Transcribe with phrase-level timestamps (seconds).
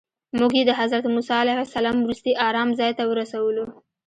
[0.37, 3.65] موږ یې د حضرت موسی علیه السلام وروستي ارام ځای ته ورسولو.